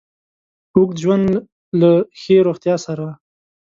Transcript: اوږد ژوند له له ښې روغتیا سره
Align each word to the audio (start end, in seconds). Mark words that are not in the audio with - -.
اوږد 0.75 0.97
ژوند 1.03 1.23
له 1.31 1.39
له 1.81 1.91
ښې 2.19 2.37
روغتیا 2.47 2.75
سره 2.85 3.05